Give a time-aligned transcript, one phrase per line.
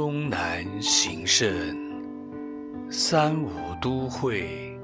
[0.00, 1.50] 东南形胜，
[2.88, 3.50] 三五
[3.82, 4.78] 都会，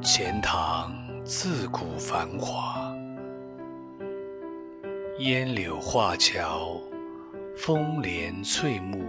[0.00, 0.90] 钱塘
[1.22, 2.96] 自古繁华。
[5.18, 6.80] 烟柳画桥，
[7.58, 9.04] 风帘翠幕，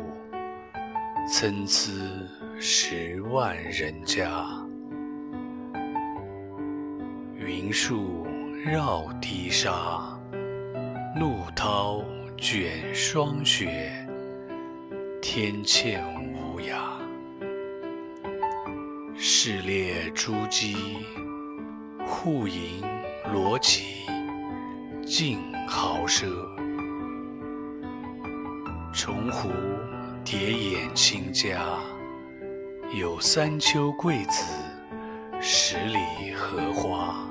[1.26, 1.90] 参差
[2.60, 4.46] 十万人家。
[7.34, 8.28] 云树
[8.66, 10.20] 绕堤沙，
[11.16, 12.04] 怒涛
[12.36, 14.06] 卷霜雪，
[15.30, 16.00] 天堑
[16.34, 16.78] 无涯。
[19.18, 20.78] 市猎珠玑，
[22.06, 22.82] 户盈
[23.34, 24.08] 罗绮，
[25.06, 26.28] 竞豪奢。
[28.94, 29.50] 重湖
[30.24, 31.60] 叠眼清嘉，
[32.98, 34.46] 有三秋桂子，
[35.42, 37.28] 十里荷花。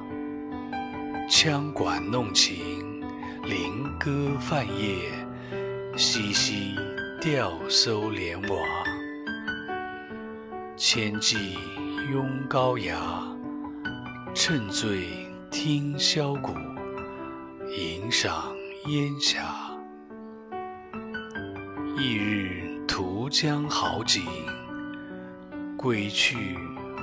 [1.30, 3.02] 羌管弄琴，
[3.42, 5.10] 菱歌泛夜，
[5.96, 6.76] 嬉嬉
[7.28, 8.56] 钓叟莲娃。
[10.76, 11.58] 千骑
[12.12, 12.96] 拥高崖，
[14.32, 16.52] 乘醉听箫鼓，
[17.68, 18.54] 吟赏
[18.86, 19.42] 烟霞。
[21.96, 24.22] 翌日图江好景，
[25.76, 26.56] 归去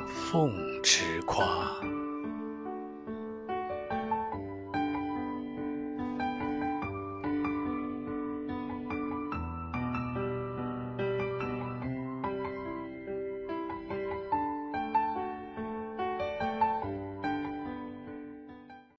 [0.08, 0.50] 凤
[0.82, 1.44] 池夸。